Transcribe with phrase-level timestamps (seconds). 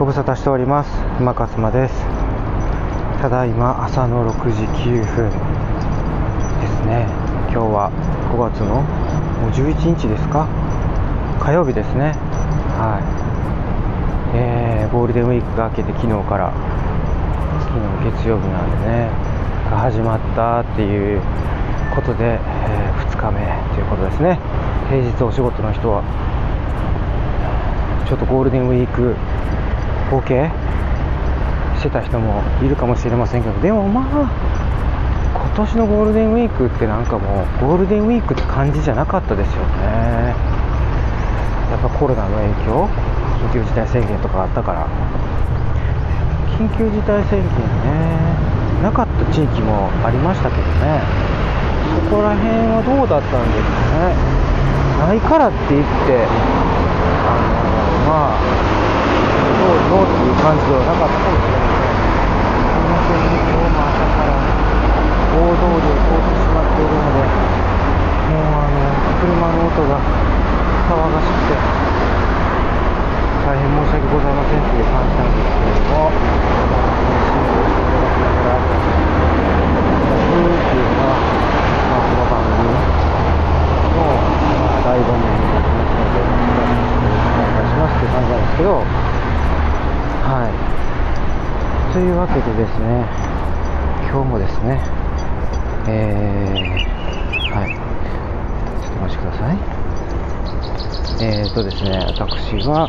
[0.00, 0.90] ご無沙汰しております。
[1.20, 1.94] 馬勝間です。
[3.20, 5.36] ただいま朝の6時9分で
[6.68, 7.04] すね。
[7.52, 7.92] 今日は
[8.32, 10.48] 5月のもう11日ですか？
[11.38, 12.14] 火曜日ですね。
[12.80, 12.96] は
[14.32, 14.38] い。
[14.38, 16.50] えー、ゴールデンウィークが明けて昨日から
[17.60, 19.10] 昨日月曜日なんでね
[19.68, 21.20] が始まったっていう
[21.94, 23.44] ことで、えー、2日目
[23.76, 24.38] ということですね。
[24.88, 26.00] 平日お仕事の人は
[28.08, 29.14] ちょっとゴールデンウィーク
[30.10, 30.50] 合計
[31.78, 34.30] してた人もいるかもしれませんけどでもまあ
[35.32, 40.34] 今年のゴールデンウィークってなんかもうゴールデンウィークって感じじゃなかったですよね
[41.70, 42.88] やっぱコロナの影響
[43.40, 44.86] 緊急事態宣言とかあったから。
[46.58, 48.20] 緊急事態宣言ね。
[48.82, 51.00] なかった地域もありましたけどね。
[52.04, 54.12] そこら辺はどうだったんですかね。
[55.00, 56.20] ないからって言って
[57.24, 57.56] あの
[58.04, 58.79] まあ
[59.90, 61.98] どうっていう感じではなかったかもしれません。
[61.98, 64.38] すみません、今日も朝から
[65.34, 68.86] 大通りを通ってしまっているので、もうあの、
[69.18, 71.58] 車の音が騒がしくて、
[73.42, 76.14] 大変申し訳ございませんという感じなんですけれども、
[77.26, 84.06] 進行していただきながら、雰囲気は、まあ、この番組の、
[84.86, 89.09] 醍醐味になってますので、お願いしますっていう感じなんですけど、
[91.92, 93.04] というわけでですね
[94.08, 94.80] 今日もですね
[95.88, 97.70] えー、はい。
[98.80, 99.58] ちょっとお待ちください。
[101.22, 102.88] えーとですね私は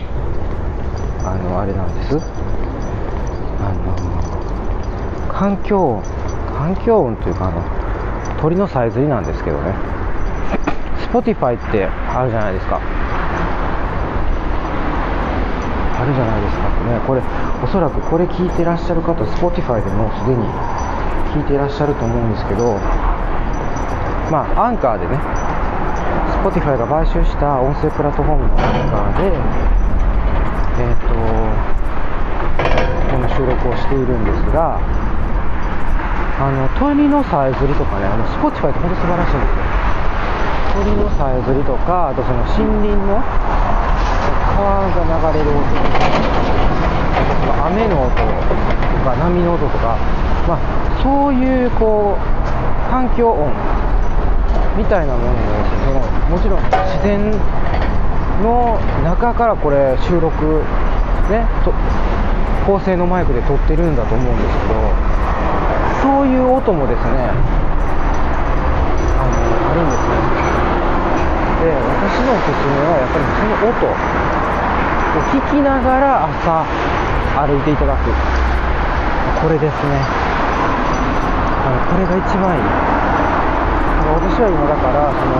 [1.25, 2.19] あのあれなんです。
[3.59, 6.03] あの環境音
[6.55, 7.63] 環境音というかあの
[8.39, 9.73] 鳥のさえずりなんですけどね。
[11.11, 12.79] Spotify ってあるじゃないですか。
[15.97, 16.99] あるじゃないですかね。
[17.07, 17.21] これ
[17.63, 20.43] おそらくこれ聞いてらっしゃる方 Spotify でもうすでに
[21.29, 22.73] 聞いてらっしゃると思うんですけど
[24.33, 25.15] まあアンカーでね
[26.41, 29.37] Spotify が買収した音声プラットフォームのアンカーで
[30.81, 31.13] えっ、ー、と
[33.13, 34.81] この収録をしているんですが
[36.41, 39.81] あの鳥のさえずりとかねあの Spotify って本当素晴らしいんですよ。
[40.73, 43.21] 鳥のさえずりとかあとその森林の
[44.55, 45.61] 川が流れる音。
[47.11, 48.17] とか雨の音と
[49.03, 49.97] か波の音とか、
[50.47, 53.51] まあ、そういうこう環境音
[54.77, 55.35] みたいなものを
[55.85, 57.31] そのもちろん自然
[58.41, 60.63] の中からこれ収録
[61.29, 61.73] ねと
[62.65, 64.73] 高性能マイクで撮ってるんだと思うんですけど
[66.01, 67.31] そういう音もですね
[69.17, 69.33] あの
[69.71, 70.50] あるんですね。
[71.61, 74.31] で私のおすすめはやっぱりその音。
[75.11, 76.63] を聞きながら朝
[77.35, 78.07] 歩いていただく。
[79.43, 79.99] これですね。
[81.67, 82.63] あのこれが一番いい。
[84.15, 85.35] 私は今だからその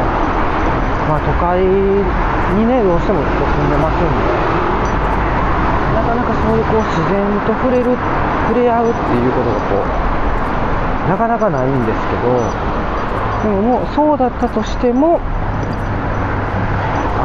[1.07, 4.27] まあ都会にねどうしても住んでますんで。
[5.95, 7.95] なかなかそういうこう自然と触れる
[8.47, 9.87] 触れ合うっていうことがこ
[11.07, 12.81] うなかなかないんですけど。
[13.41, 15.19] でももうそうだったとしても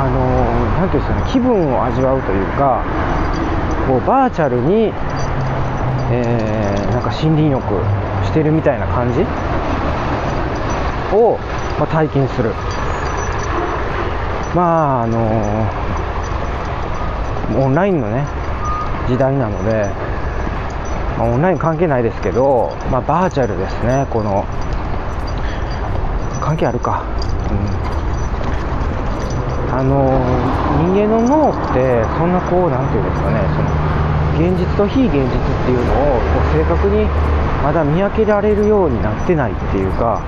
[0.07, 2.85] あのー、ていうんですかね、気分を味わうというか、
[3.89, 4.93] こうバーチャルに、
[6.13, 7.65] えー、なんか森林浴
[8.25, 9.23] してるみたいな感じ
[11.13, 11.39] を、
[11.79, 12.51] まあ、体験する。
[14.55, 15.19] まあ、あの、
[17.65, 18.25] オンラインのね、
[19.09, 19.91] 時代なので、
[21.19, 24.45] まあ、オンライン関係ないですけど、まあ、バーチャルですね、この、
[26.41, 27.16] 関係あるか。
[29.77, 30.09] あの
[30.81, 33.69] 人間の脳ってそんなこう何て言うんですかねその
[34.41, 37.05] 現実と非現実っていうのをこう正確に
[37.63, 40.25] まだ見分けられるようになってないっていうか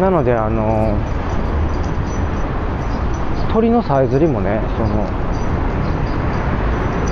[0.00, 0.96] なのであの
[3.52, 5.04] 鳥のさえずりもねその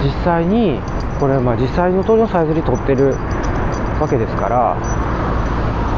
[0.02, 0.80] 実際に
[1.20, 3.12] これまあ実際の鳥のさえずり取ってる
[4.00, 4.72] わけですから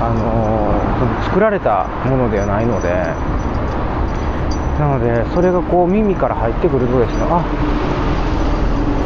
[0.03, 2.89] あのその作られたものではないので
[4.81, 7.45] なのでそれがこう耳から入ってくるとですねあ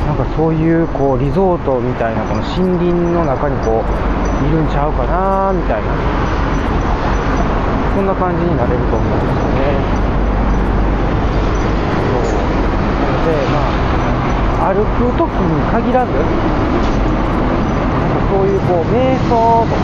[0.07, 6.35] なんかそういうこうリゾートみたいなこの森林の中にこういるんちゃうかなみたいな。
[7.95, 9.71] そんな感じになれると思うんですよね。
[12.11, 12.43] そう。
[12.99, 13.63] なのでま
[14.67, 16.11] あ歩く時に限らず
[18.31, 19.79] そういうこう瞑想とか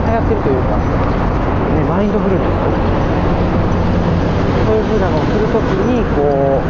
[0.00, 2.48] が流行ってるというか、ね、マインドフルネス。
[4.66, 6.66] そういう風なのをするときにこう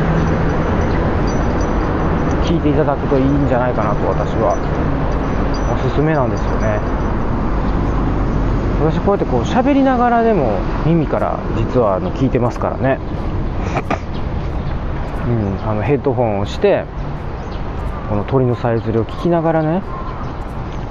[2.46, 4.56] 聞いていただくといいんじゃないかなと私は。
[5.68, 6.80] おすすめなんですよね。
[8.80, 13.00] 私こうやってこう喋りながらでも耳から実はあの聞いてますからね、
[15.26, 16.84] うん、あのヘッドホンをして
[18.08, 19.82] この鳥のさえずりを聞きながらね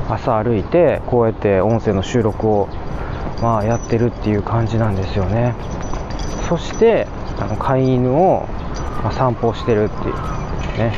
[0.10, 2.68] 朝歩いてこうやって音声の収録を
[3.42, 5.54] まあやってるっていう感じなんですよね。
[6.48, 7.08] そして
[7.40, 8.48] あの飼い犬を、
[9.12, 10.14] 散歩してるっていう
[10.78, 10.94] ね。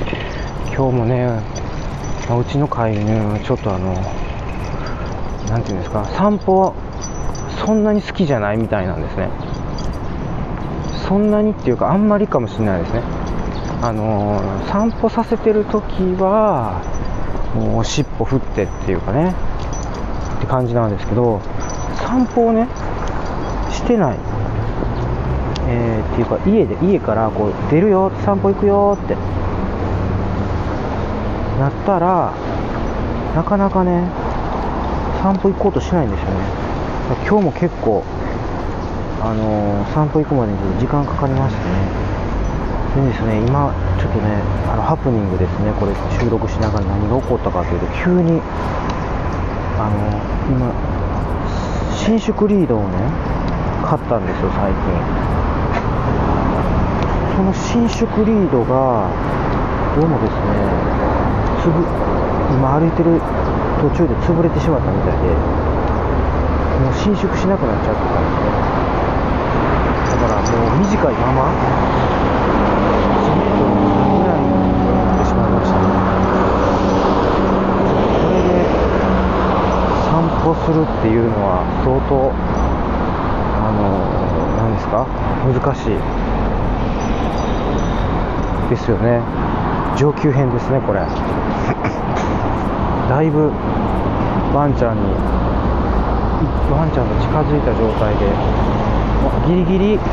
[0.76, 1.28] 今日もね、
[2.30, 3.94] ま、うちの飼い犬ちょっとあの
[5.50, 6.74] 何て言うんですか散歩
[7.66, 9.30] そんなに好きじゃないみたいなんですね。
[11.08, 13.02] そんなにっていうかあんまりかもしれないですね。
[13.82, 16.82] あのー、散歩させてる時は
[17.56, 19.34] もう尻尾振ってっていうかね。
[20.38, 21.42] って感じなんですけど
[21.98, 22.68] 散歩をね
[23.72, 24.18] してない、
[25.68, 29.16] えー、っていうか家で家からこう出るよ散歩行くよって。
[31.60, 32.34] なったら
[33.36, 34.08] なかなかね
[35.22, 36.36] 散歩行こうとしないんですよね。
[37.28, 38.04] 今日も結構
[39.22, 42.10] あのー、散歩行くまでに時間かかりましたね。
[42.96, 44.40] でですね、今、ちょっとね、
[44.72, 48.40] あのハプニングですね、これ収録しながら何が起こったかというと、急に、
[49.76, 50.00] あの、
[50.48, 50.72] 今、
[52.00, 52.96] 伸縮リードをね、
[53.84, 54.80] 買ったんですよ、最近。
[57.36, 59.12] その伸縮リードが、
[60.00, 60.48] どうもですね、
[61.60, 61.84] つぶ、
[62.56, 63.20] 今歩いてる
[63.84, 70.24] 途中で潰れてしまったみたいで、もう伸縮しなくなっちゃってたんですね。
[70.24, 71.52] だからもう短いまま、
[80.50, 84.00] 歩するっていうのは相当あの
[84.64, 85.06] 何ですか？
[85.44, 86.00] 難しい。
[88.70, 89.22] ですよね。
[89.98, 91.02] 上級編ですねこれ。
[93.10, 93.52] だいぶ
[94.54, 95.02] ワンちゃんに
[96.72, 98.26] ワンちゃんと近づいた状態で
[99.48, 100.04] ギリギリこ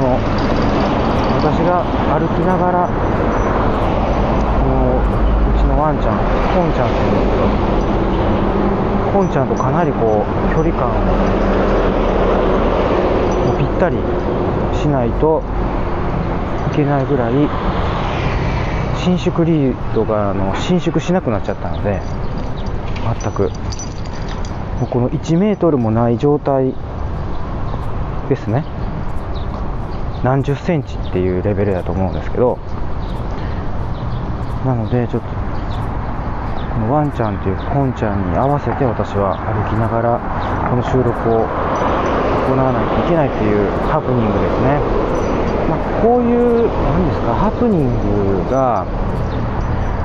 [0.00, 0.18] の
[1.40, 1.82] 私が
[2.14, 2.92] 歩きながらこ
[4.68, 6.16] のうちのワンちゃん
[6.54, 7.42] ポンちゃんっていうんですけど
[9.12, 10.90] ポンちゃんとかなりこう距離感
[13.48, 13.96] をぴったり
[14.76, 15.42] しないと
[16.72, 17.32] いけないぐらい
[19.04, 22.00] 伸縮リードがあの伸縮しなくなっちゃったので
[23.22, 23.50] 全く
[24.80, 26.74] もうこの1メートルもない状態
[28.28, 28.64] ですね。
[30.22, 32.58] 何十センチっていうレベルだと思うんですけど。
[34.64, 35.28] なのでちょっと
[36.78, 40.14] このワンちゃんというポンちゃんに合わせて私は歩きながら
[40.70, 44.78] この収録を行わないといけないというハプニングですね、
[45.66, 47.90] まあ、こういう何ですかハプニン
[48.46, 48.86] グが、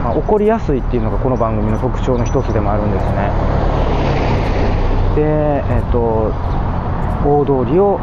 [0.01, 3.29] まあ、起こりやすいっていうのがこの番組の特徴の一つでもあるんですね。
[5.13, 6.33] でえっ、ー、と
[7.21, 8.01] 大通りを、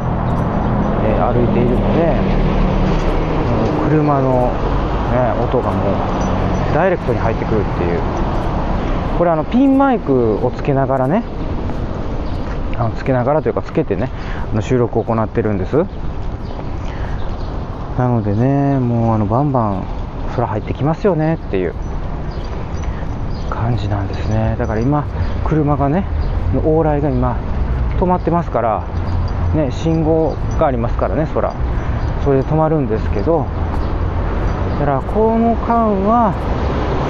[1.03, 2.15] えー、歩いているので
[3.91, 4.55] 車の、
[5.11, 5.95] ね、音がもう
[6.73, 8.31] ダイレクトに入ってくるっていう。
[9.21, 11.23] これあのピンマイクをつけながらね
[12.79, 14.11] あのつけながらというかつけてね
[14.51, 15.77] あの収録を行ってるんです。
[17.99, 19.85] なのでねもうあのバンバン
[20.35, 21.75] 空入ってきますよねっていう
[23.51, 24.57] 感じなんですね。
[24.59, 25.05] だから今
[25.45, 26.07] 車がね
[26.55, 27.37] 往来が今
[27.99, 28.87] 止まってますから
[29.55, 31.55] ね信号がありますからね空。
[32.25, 33.45] それで止まるんですけど
[34.79, 36.33] だからこの間は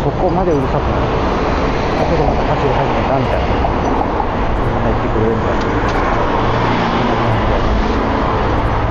[0.02, 1.29] そこまでうるさくない。
[2.00, 5.68] 先ほどまた走り始めたみたいな入ってくれるみたいな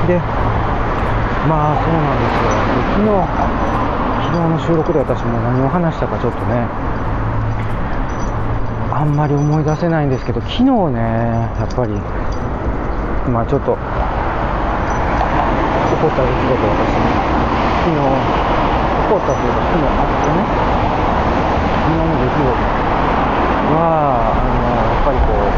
[0.05, 0.21] で
[1.49, 2.53] まあそうなんですよ。
[2.93, 3.09] 昨日
[4.29, 6.67] 昨日の収録で私も何を話したかちょっとね
[8.93, 10.63] あんまり思い出せないんですけど昨日
[10.93, 11.93] ねやっぱり
[13.33, 13.81] まあちょっと起
[15.97, 16.93] こった出来事私
[17.81, 18.05] 昨日
[19.01, 20.88] 起こったというか昨日あってね。
[21.89, 22.53] 昨日の出来事
[23.73, 25.49] はあのやっぱりこう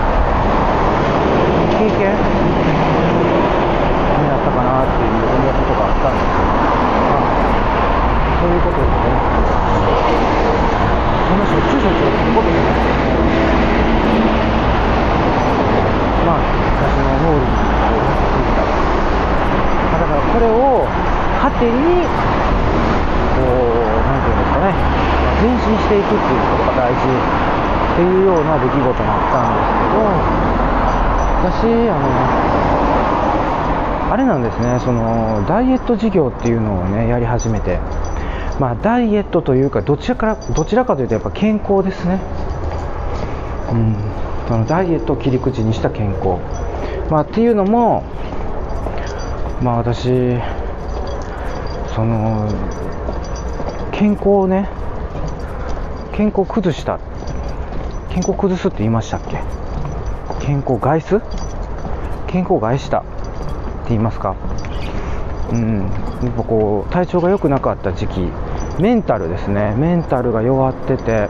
[1.76, 2.24] 経験に
[4.32, 6.56] なったかなっていう思うことがあったんですけど、
[7.12, 7.36] まあ、
[8.40, 9.12] そういうことですね
[11.28, 13.28] そんなしょっちゅうしょっちゅうすることじゃないですけど
[16.32, 16.48] まあ
[16.80, 20.88] 私の脳裏にこうついた、ま、だからこれを
[21.44, 22.08] 糧に
[23.36, 24.72] こう何て言うんですかね、
[25.40, 30.04] 前進していくっていうことが大事っていうような出来事があったんですけど
[31.42, 32.06] 私あの
[34.14, 37.80] あれなんですねそのダイエット事業っていうのをねやり始めて
[38.62, 42.22] まあ、ダイエットというかどちらからどちらかというとやっぱ健康ですね、
[43.72, 43.96] うん、
[44.48, 46.38] そのダイエットを切り口にした健康、
[47.10, 48.04] まあ、っていうのも、
[49.64, 50.04] まあ、私
[51.96, 52.48] その
[53.92, 54.70] 健康をね
[56.14, 57.00] 健康崩した。
[58.10, 59.42] 健康崩すって言いましたっけ？
[60.46, 61.22] 健康を害す？
[62.28, 63.00] 健康を害した。
[63.00, 63.10] って
[63.90, 64.36] 言いますか？
[65.52, 65.80] うん。
[66.24, 68.28] やっぱこう体調が良くなかった時期。
[68.80, 69.74] メンタルですね。
[69.78, 71.30] メンタルが弱ってて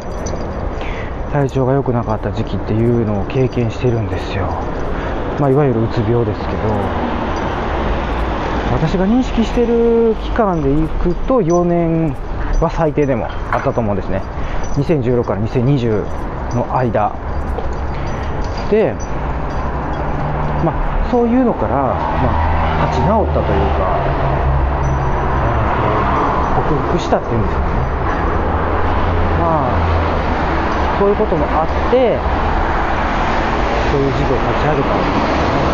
[1.31, 4.45] 体調が良くなかった時期っていうのを経験してるんですよ、
[5.39, 6.51] まあ、いわゆるうつ病ですけど。
[8.73, 12.15] 私が認識してる期間でいくと4年
[12.61, 14.21] は最低でもあったと思うんですね。
[14.73, 16.03] 2016から2020
[16.55, 17.11] の間
[18.69, 18.93] で
[20.63, 24.31] まあそういうのから、まあ、立ち直ったというか
[26.69, 27.65] 克服したっていうんですよね。
[29.39, 29.75] まあ
[30.99, 32.19] そういうこともあって
[33.91, 35.67] そういう事業を立ち上げたわけですね、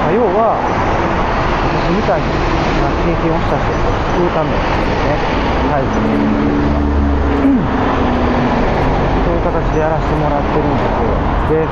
[0.00, 2.24] まあ、要は私みたいな
[3.04, 5.20] 経験をした人を救うためにね
[5.68, 7.09] タイプにうん、
[7.40, 10.76] そういう形でやらせてもらってるん。
[10.76, 11.66] ですよで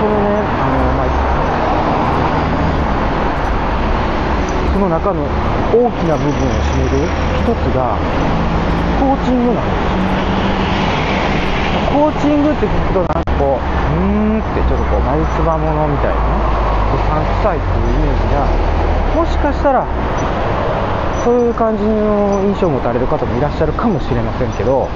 [0.00, 0.28] そのね
[0.60, 1.08] あの、まあ
[4.72, 5.22] その中の
[5.72, 7.06] 大きな部分を占める
[7.38, 7.96] 一つが
[9.00, 9.64] コーチングなん。
[9.64, 9.74] です
[11.94, 13.06] コーチングって聞くとなん。
[13.06, 13.62] かこう
[13.94, 14.40] うーん。
[14.40, 17.24] ってちょっとこう眉唾者みたいなうさん。
[17.24, 18.46] くさいっていうイメージが
[19.14, 19.86] もしかしたら
[21.24, 24.86] そういう感じの印象を持たれる方もいらっしゃるかもしれませんけど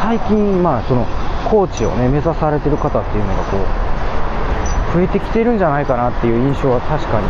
[0.00, 1.04] 最近まあその
[1.44, 7.28] コーチをね目指されてる方っていうのがこう増えてきてるんじゃないかなっていう印象は確かに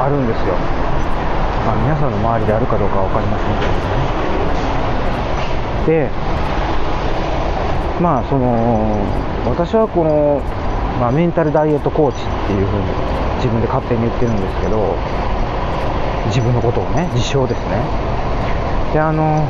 [0.00, 0.56] あるんですよ、
[1.68, 3.76] まあ、皆さんの周りであるかどうかは分かりませんけど
[5.92, 6.08] ね。
[6.08, 6.08] で
[8.00, 8.96] まあその
[9.44, 10.40] 私はこの、
[10.98, 12.84] まあ、メンタルダイエットコーチっていうふうに
[13.36, 14.96] 自分で勝手に言ってるんですけど
[16.30, 17.82] 自分のことをね自称ですね。
[18.94, 19.46] であの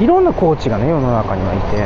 [0.00, 1.76] いろんなコーチがね世の中にはいて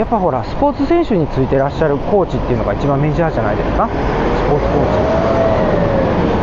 [0.00, 3.88] やっぱほらスポーツ選手についてらっしゃるコーチっていうのが一番メジャーじゃないですか。
[3.88, 3.92] ス
[4.50, 5.34] ポーツコーチ。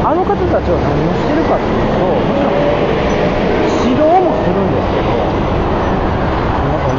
[0.04, 2.58] あの方たちは何をしてるかっていうともちろん
[3.86, 5.14] 指導もするんですけど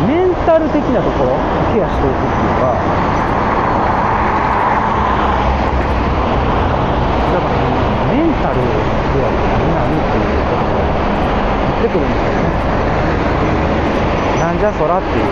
[0.07, 1.35] メンタル的なところ
[1.75, 2.79] ケアしていくっていうか
[7.33, 7.41] だ
[8.53, 10.85] からメンタルのケアって何なっていうことを
[11.73, 12.13] 言ってくるん。
[12.13, 12.53] ですよね
[14.41, 15.25] なんじゃそらっていう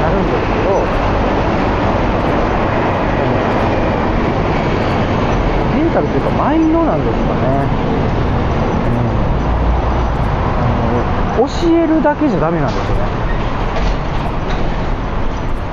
[0.00, 0.80] なるんですけど
[5.76, 7.40] メンタルというかマインドなんですかね、
[8.88, 9.04] うん、
[10.62, 10.64] あ
[11.38, 13.02] の教えるだけじゃダメなんですよね。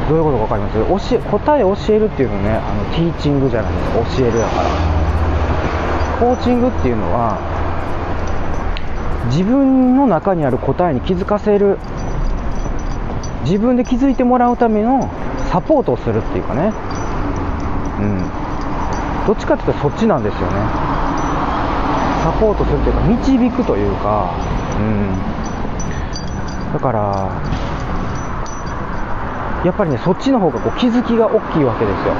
[0.09, 1.13] どういうことか分かります？
[1.13, 4.00] 教え答え教えるっていうのねあのティーチングじゃないですか。
[4.17, 4.69] 教えるだから。
[6.19, 7.39] コーチングっていうのは
[9.31, 11.77] 自分の中にある答えに気づかせる
[13.43, 15.09] 自分で気づいてもらうための
[15.49, 16.73] サポートをするっていうかね、
[17.99, 20.45] うん、どっちかっていうとそっちなんですよね。
[22.21, 24.35] サポートするっていうか導くというか、
[24.77, 25.13] うん、
[26.73, 26.99] だから
[29.65, 32.13] やっぱりねそっちの方がこう気づきが大きいわけですよ。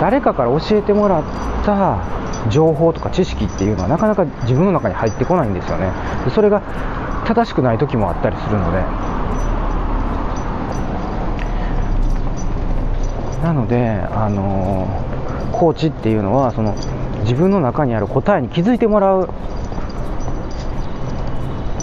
[0.00, 1.22] 誰かから教えてもらっ
[1.64, 1.98] た
[2.50, 5.92] 情報とか知識っていうのはなかなか自分の中に入ってこないんですよね
[6.24, 6.62] でそれが
[7.26, 9.18] 正しくない時もあったりするので
[13.42, 16.74] なので、あのー、コーチっていうのはその
[17.20, 19.28] 自分の中にある答えに気づいてもらう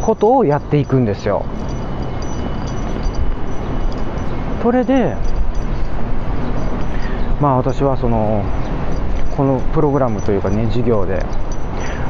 [0.01, 1.45] ことをやっていくんですよ。
[4.61, 5.15] それで、
[7.39, 8.43] まあ私はその
[9.35, 11.25] このプログラムというかね授業で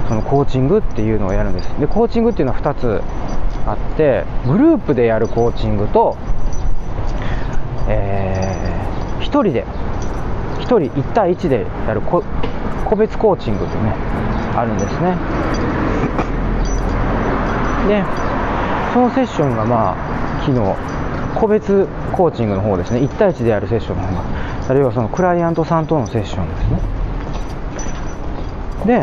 [0.08, 1.70] そのコーチングっていうのをやるんです。
[1.80, 3.02] でコーチングっていうのは2つ
[3.66, 6.16] あってグループでやるコーチングと、
[7.88, 8.66] えー
[9.26, 9.66] 1人で
[10.60, 12.24] 1人1対1でやる個
[12.96, 13.94] 別コーチングってね
[14.56, 15.18] あるんですね。
[17.88, 18.04] で
[18.94, 20.60] そのセッションがまあ昨日
[21.40, 23.02] 個別コーチングの方ですね。
[23.02, 24.24] 1対1でやるセッションの方が
[24.70, 26.95] あるいはそのクライアントさんとのセッションですね。
[28.86, 29.02] でおは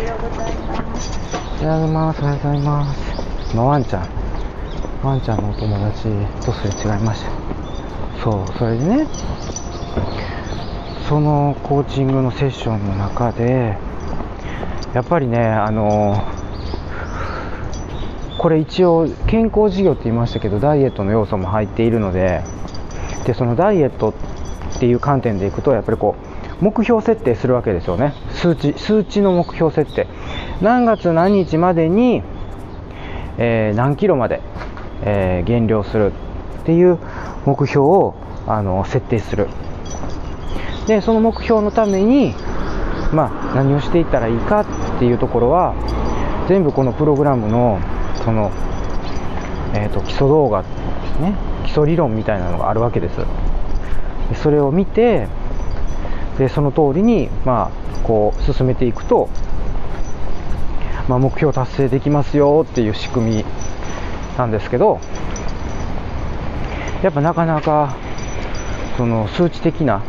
[0.00, 1.20] ようございます。
[1.62, 3.00] おはようございますおはようございます。
[3.52, 4.08] 今ワンちゃん。
[5.04, 6.08] ワンちゃんのお友達
[6.44, 7.30] とすれ違いました。
[8.20, 9.06] そうそれでね
[11.08, 13.78] そのコーチングのセッションの中で
[14.92, 16.20] やっぱりねあの
[18.38, 22.42] これ一応健康事業って言いましたけどダイエットの要素も入っているので
[23.24, 24.14] でそのダイエットっ
[24.80, 28.14] ていう観点でいくとやっぱりこう目標設定するわけですよね。
[28.30, 30.06] 数値数値の目標設定。
[30.62, 32.22] 何月何日までに、
[33.38, 34.40] えー、何キロまで、
[35.02, 36.12] えー、減量する。
[36.62, 36.98] っていう
[37.44, 38.14] 目標を
[38.46, 39.48] あの設定する。
[40.86, 42.34] でその目標のために、
[43.12, 44.66] まあ、何をしていったらいいかっ
[44.98, 45.74] ていうところは
[46.48, 47.80] 全部このプログラムの
[48.24, 48.50] その、
[49.74, 51.34] えーと、基礎動画、ね、
[51.64, 53.20] 基礎理論みたいなのがあるわけです。
[54.42, 55.28] それを見て
[56.38, 59.28] でその通りに、まあ、こう進めていくと、
[61.08, 63.44] まあ、目標達成できますよっていう仕組み
[64.36, 65.00] なんですけど
[67.02, 67.96] やっぱなかなか
[68.96, 70.02] その数値的な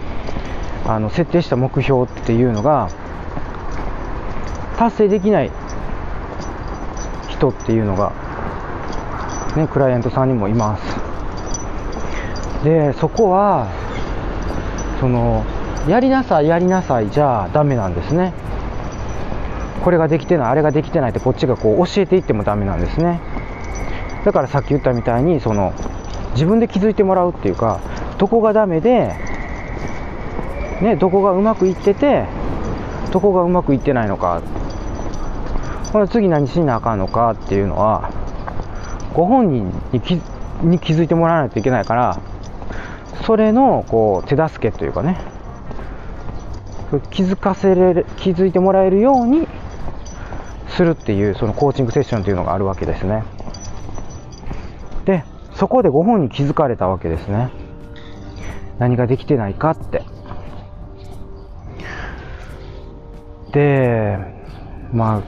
[0.85, 2.89] あの設定した目標っていうのが
[4.77, 5.51] 達成できない
[7.29, 8.13] 人っていうのが、
[9.55, 10.83] ね、クライアントさんにもいます。
[12.63, 13.67] でそこは
[14.99, 15.45] その
[15.87, 18.33] やりなさいやりなさいじゃダメなんですね。
[19.83, 23.21] これができてないあれができてないってこっちがこう教えていってもダメなんですね。
[24.25, 25.73] だからさっき言ったみたいにその
[26.33, 27.79] 自分で気づいてもらうっていうか
[28.17, 29.13] どこがダメで
[30.81, 32.25] ね、どこがうまくいってて
[33.11, 34.41] どこがうまくいってないのか。
[35.93, 38.11] これ次何しなあかんのかっていうのは
[39.13, 40.19] ご本人に気
[40.61, 42.19] に気づいてもらわないといけないから
[43.23, 45.34] それのこう手助けというかね。
[47.11, 49.47] 気づかせれる気づいてもらえるように
[50.67, 53.23] するっていうそのコーチングセッションというのがあるわけですね。
[55.05, 55.23] で
[55.53, 57.49] そこでご本人気づかれたわけですね。
[58.77, 60.03] 何ができてないかって。
[63.51, 64.17] で
[64.91, 65.21] まあ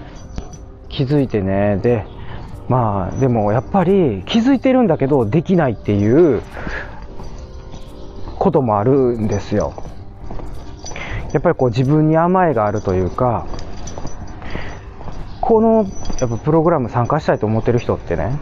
[0.89, 1.77] 気づいてね。
[1.77, 2.05] で
[2.67, 6.41] まあでもやっぱり気づいてるんだけどできないっていう
[8.37, 9.73] こともあるんですよ。
[11.37, 13.45] やっぱりこう自分に甘えがあるというか
[15.39, 15.85] この
[16.19, 18.39] やっぱプログラム参加したいと思ってる人ってね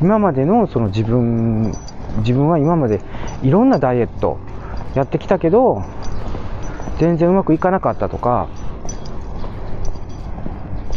[0.00, 1.72] 今までのその自分
[2.22, 3.00] 自分は今まで
[3.44, 4.40] いろんなダイエット
[4.96, 5.84] やってきたけど
[6.98, 8.48] 全然うまくいかなかったとか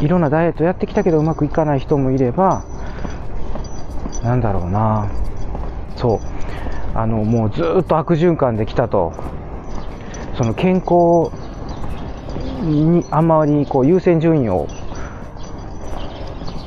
[0.02, 2.66] いろんなダイエットやってきたけどうまくいかない人もいれば
[4.24, 5.12] なんだろうな
[5.98, 9.33] そうあのもうずっと悪循環できたと
[10.38, 11.32] その健康
[12.64, 14.68] にあんまりこう優先順位を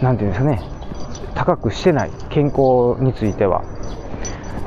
[0.00, 0.62] なんていうんですかね
[1.34, 3.64] 高くしてない健康については。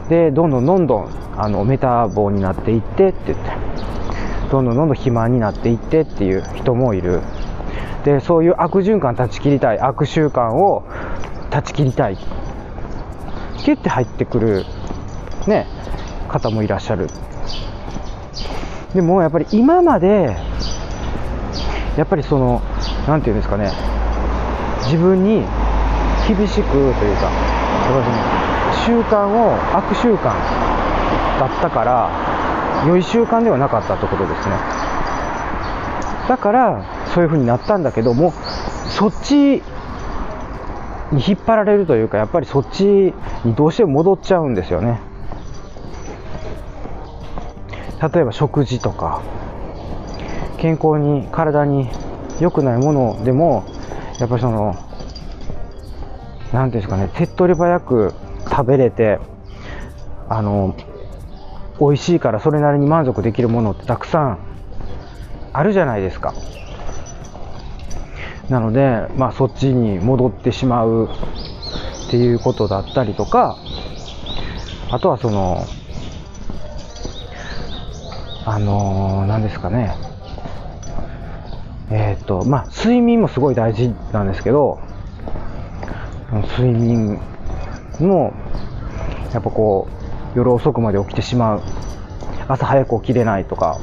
[0.09, 3.51] でどんどんどんどんあのメタボになっていってって言って。
[4.49, 7.21] どんどんどんどん肥満になっていってっていう人もいる。
[8.03, 10.83] でそういう悪循環断ち切りたい悪習慣を
[11.51, 12.17] 断ち切りたい。
[13.57, 14.65] キュッて入ってくる
[15.47, 15.67] ね
[16.27, 17.07] 方もいらっしゃる。
[18.93, 20.35] でもやっぱり今まで
[21.97, 22.61] やっぱりその
[23.07, 23.71] 何て言うんですかね
[24.85, 25.45] 自分に
[26.27, 27.31] 厳しくというか
[27.85, 28.03] その
[28.85, 30.23] 習慣を悪習慣
[31.39, 34.55] だったから良い習慣ではなかったってことですね。
[36.27, 38.33] だからそういう風になったんだけども
[38.87, 39.63] そっち
[41.11, 45.01] に引っ張られるというかやっぱりそっちにどうしても戻っちゃうんですよね。
[48.01, 49.21] 例えば食事とか
[50.57, 51.89] 健康に体に
[52.39, 53.65] 良くないものでも
[54.19, 54.75] やっぱりその
[56.53, 58.13] 何ていうんですかね手っ取り早く
[58.49, 59.19] 食べれて
[60.29, 60.75] あの
[61.79, 64.39] 美味しいからそれなりに満足できるものってたくさん
[65.53, 66.33] あるじゃないですか。
[68.49, 71.09] なので、まあ、そっちに戻ってしまう
[72.07, 73.57] っていうことだったりとか
[74.89, 75.67] あとはその
[78.51, 79.95] あのー、何ですかね。
[81.91, 84.79] えっ、ー、とまあ睡眠もすごい大事なんですけど
[86.57, 87.19] 睡眠
[87.99, 88.33] も
[89.33, 89.87] やっぱこ
[90.33, 91.61] う夜遅くまで起きてしまう。
[92.47, 93.79] 朝早く起きれないとか。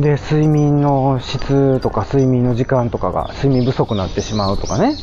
[0.00, 4.96] で睡眠の質とか睡眠の時間とかが睡眠不足になってしまうとかね。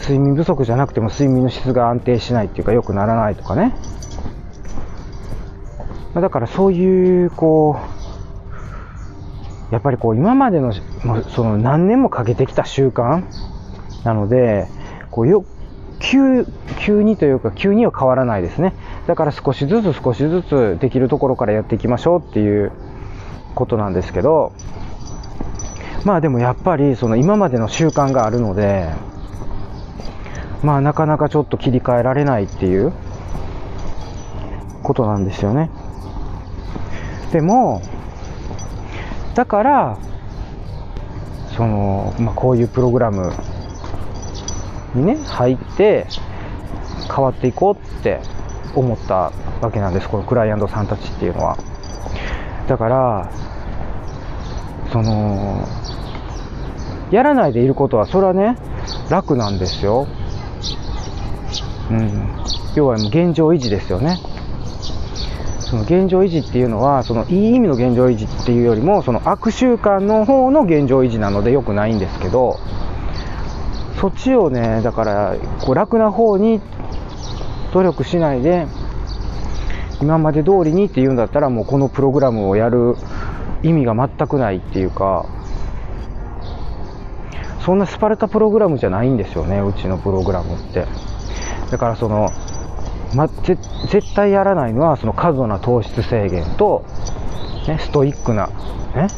[0.00, 3.74] 睡眠不足じゃなくても睡眠の質が安定しないっていうか良くならないとかね。
[6.14, 7.78] まだからそういうこ
[9.70, 13.24] うやっぱりこう今までのその何年もかけてきた習慣
[14.04, 14.68] なので
[15.10, 15.44] こうよ
[16.00, 16.46] 急
[16.78, 18.74] 急にというか急には変わらないですね。
[19.06, 22.72] だから少しずつ少しずつできるところからやっていきましょうっていう
[23.54, 24.52] ことなんですけど
[26.04, 28.88] まあでもやっぱりその今までの習慣があるので
[30.62, 32.92] まあなかなかちょっと切り替えられないっていう
[34.82, 35.70] ことなんですよね。
[37.32, 37.82] でも
[39.34, 39.98] だから
[41.56, 43.32] その、まあ、こういうプログラム
[44.94, 46.06] にね入って
[47.08, 48.20] 変わっていこうって
[48.74, 50.08] 思ったわけなんです。
[50.08, 51.58] このクライアントさんたちっていうのは。
[52.68, 53.32] だから
[54.92, 55.66] その
[57.10, 58.56] やらないでいることはそれはね
[59.10, 60.06] 楽なんですよ。
[61.90, 62.30] うん。
[62.76, 64.18] 要は現状維持ですよね。
[65.70, 72.58] その現状維持っていうのはそのいい意味の現状維持っていうよりもその悪習慣の方の現状維持なので良くないんですけど
[74.00, 76.60] そっちをねだからこう楽な方に
[77.72, 78.66] 努力しないで
[80.02, 82.96] 今まで通りにっていうんだったらもうこのプログラムをやる
[83.62, 85.26] 意味が全くないっていうか
[87.64, 90.86] そんなスパルタプログラムじゃないんですよねうちのプログラムって。
[91.70, 92.32] だからその、
[93.14, 96.84] ま、絶対やらないのはその過度な糖質制限と、
[97.66, 98.48] ね、ストイックな、
[98.94, 99.08] ね、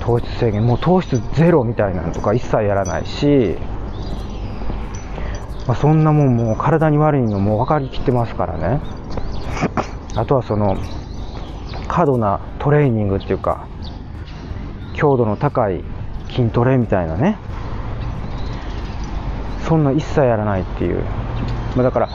[0.00, 3.56] 糖質制限もう糖質ゼロみたいなのとか一切やらないし、
[5.66, 8.80] まあ、そんなもんもう体に悪いのも分かりきってますからね。
[10.14, 10.76] あとはその
[11.88, 13.66] 過度なトレーニングっていうか
[14.94, 15.84] 強度の高い
[16.30, 17.38] 筋トレみたいなね。
[19.68, 21.02] そんな一切やらないっていう、
[21.74, 22.08] まあ、だから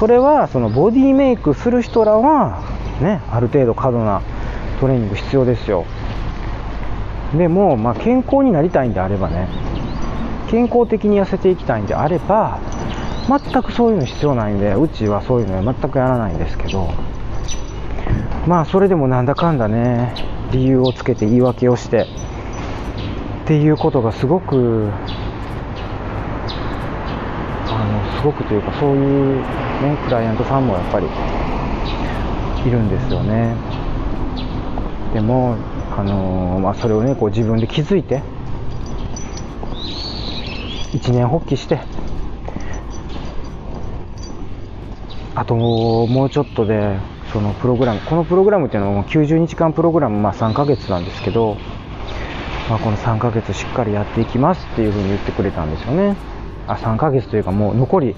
[0.00, 2.62] それはそのボディメイクする人らは
[3.02, 4.22] ねある程度過度な
[4.80, 5.84] トレーニング必要ですよ。
[7.36, 9.46] でも、まあ、健康になりたいんであればね
[10.50, 12.58] 健康的に痩せていきたいんであれば
[13.28, 16.90] 全くそういうの必要ないんでうちはそういうのは全くやらないんですけど
[18.48, 20.14] まあそれでもなんだかんだね
[20.50, 22.06] 理由をつけて言い訳をして
[23.44, 24.88] っていうことがすごく
[27.72, 29.36] あのすごくというかそういう
[29.82, 31.06] ねクライアントさんもやっぱり
[32.66, 33.54] いるんですよね。
[35.14, 35.56] でも
[35.96, 38.22] あのまあ、それをねこう自分で気づいて
[40.94, 41.80] 一年発起して
[45.34, 46.98] あともうちょっとで
[47.32, 51.56] そのプログラムこのプログラムっていうのはもう90日間プログラム、まあ、3ヶ月なんですけど、
[52.68, 56.16] まあ、この3ヶ月しっかりやっていきますっていうふうに言ってくれたんですよね。
[56.72, 58.16] あ3ヶ月というかもう残り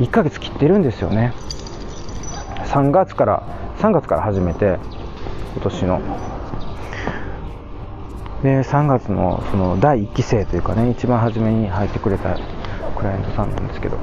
[0.00, 1.32] 1ヶ月切ってるんですよね。
[2.66, 3.42] 3月から
[3.78, 4.78] 3月から始めて
[5.54, 6.00] 今年の。
[8.42, 12.36] で3月のその第1期生というかね一番初めに入ってくれた
[12.96, 13.96] クライアントさんなんですけど。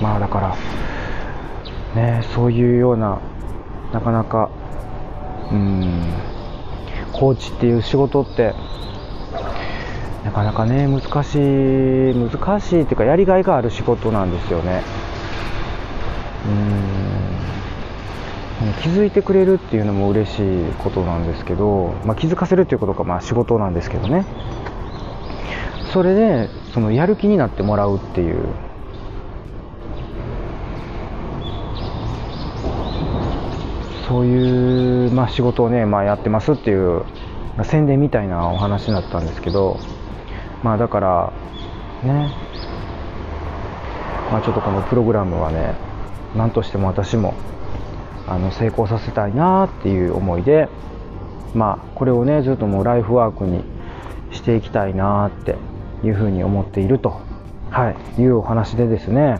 [0.00, 0.56] まあだから
[1.94, 3.18] ね、そういうような
[3.92, 4.50] なかなか
[5.50, 6.12] うん
[7.12, 8.54] コーチっていう仕事って
[10.26, 14.82] なかなかね難しい難しいっていうかやりがいがある仕事なんですよね。
[18.60, 18.72] うん。
[18.82, 24.26] 気づいてくれるっていうのも嬉しいことなんですけど、まあ、気づかせるっていうことがまあ仕事なんですけどね。
[25.92, 28.48] それでそのやる気になってもらうっていう。
[34.08, 37.04] そういう、まあ、仕事をね、まあ、やってますっていう、
[37.56, 39.78] まあ、宣伝みたいなお話だったんですけど、
[40.66, 41.32] まあ、だから
[42.02, 42.28] ね、
[44.32, 45.76] まあ、ちょっとこのプログラムはね
[46.34, 47.34] 何としても私も
[48.26, 50.68] あの成功させたいなっていう思いで、
[51.54, 53.62] まあ、これをねずっともうライフワークに
[54.32, 55.54] していきたいなって
[56.02, 57.20] いうふうに思っていると、
[57.70, 59.38] はい、いうお話でですね。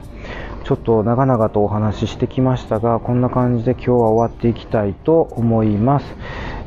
[0.62, 6.06] ちょっと長々とお話ししてきましたが、こんな感じで今日は終わっていきたいと思います。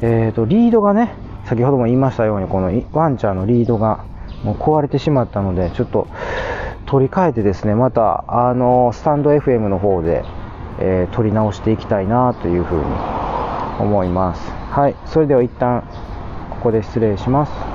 [0.01, 1.13] えっ、ー、と、リードがね、
[1.45, 4.05] 先ほども言いましたように、このワンちゃんのリードが
[4.43, 6.07] もう壊れてしまったので、ちょっと
[6.85, 10.23] 取り替えてですね、また、あの、スタンド FM の方で、
[10.79, 12.85] えー、取り直していきたいなというふうに
[13.79, 14.51] 思います。
[14.71, 15.83] はい、それでは一旦
[16.49, 17.68] ここで失礼します。